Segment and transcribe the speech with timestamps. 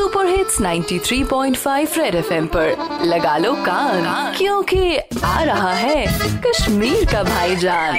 [0.00, 4.04] Super hits 93.5 Red FM पर। लगा लो कान,
[4.36, 6.06] क्योंकि आ रहा है
[6.46, 7.98] कश्मीर का भाईजान।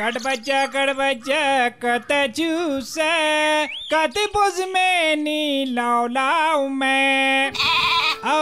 [0.00, 2.94] कट बच्चा कट बच्चा कत चूस,
[3.94, 7.52] कत पुज में नी लाओ लाओ मैं।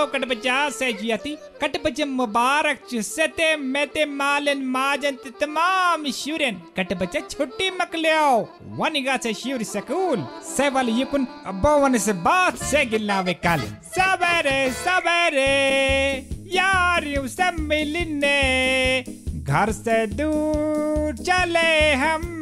[0.09, 1.31] आओ कट बच्चा से जियाती
[1.61, 8.31] कट बच्चे मुबारक चुसते मेते मालन माजन ते तमाम शुरन कट बच्चा छुट्टी मकलियो
[8.79, 9.33] वनिगा से
[9.65, 10.67] सकूल। से
[11.01, 11.27] यकुन
[11.99, 12.85] से बात से
[13.97, 15.53] सबरे सबरे
[16.57, 18.39] यार सब मिलने
[19.45, 22.35] घर से दूर चले हम।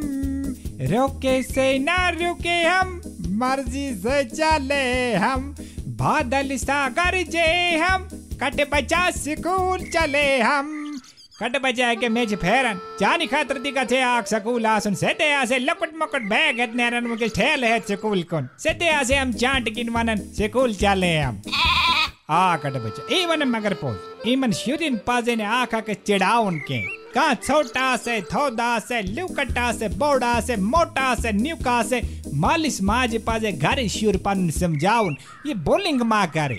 [0.83, 3.01] रोके से ना रुके हम।
[3.37, 5.55] मर्ज़ी से चले हम।
[5.97, 8.03] बादल सागर जे हम,
[8.43, 11.01] कट बचा स्कूल चले हम।
[11.41, 15.91] कट बजा के मेज फेरन, जानी खातर दिका थे आक स्कूल आसन। सेते आसे लपट
[15.97, 20.17] मकट बैग इतने रन मुके ठेल है स्कूल कोन। सेते आसे हम चांट किन वनन,
[20.17, 21.43] स्कूल चले हम।
[22.31, 26.81] आ, कट बचा इवन मगर पोज। इमन शुरिन पाजे ने आखा के चिड़ाउन के।
[27.15, 32.01] का छोटा से, थोदा से, लुकटा से, बोड़ा से, मोटा से, न्यूका से
[32.37, 36.59] मालिश माज पाजे घरे शुर पन समझाउन ये बोलिंग मा करे।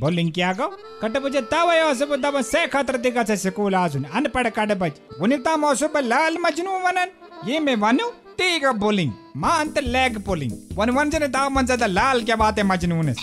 [0.00, 0.66] बोलिंग क्या गो?
[1.02, 5.56] कट बजे तवयो सब दब से खतर दिगा से स्कूल आजुन। अनपढ़ कट बज। उनिता
[5.56, 7.08] मौसु ब लाल मजनू वनन
[7.48, 8.06] ये मैं वनु
[8.38, 12.58] तीगा बोलिंग। माँ अंत लेग बोलिंग। वन वन जने ता मन जदा लाल, क्या बात
[12.58, 13.16] है मजनूनस?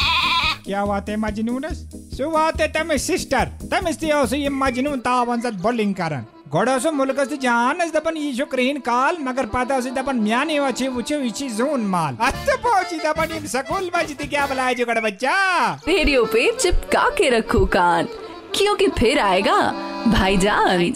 [0.66, 1.78] क्या बात है मजनूनस?
[2.18, 6.92] सु बात है तमे सिस्टर। तमे सु ये मजनून ता वन बोलिंग करन। गोडो सु
[6.92, 11.18] मुल्क से जान इस दपन ये शुक्रीन काल मगर पता से दपन म्याने वचे उचे
[11.18, 16.26] इची जोन माल। अत पहुँची दपन इन स्कूल मजदी क्या बुलाए जो गड़ बच्चा। रेडियो
[16.26, 18.08] पे चिपका के रखो कान।
[18.56, 19.60] क्योंकि फिर आएगा
[20.08, 20.92] भाईजान।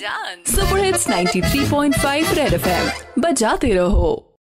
[0.47, 3.21] Super hits 93.5 Red FM.
[3.21, 4.31] बजाते रहो।